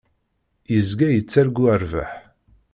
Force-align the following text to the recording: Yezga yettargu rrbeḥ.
Yezga 0.73 1.07
yettargu 1.11 1.65
rrbeḥ. 1.81 2.11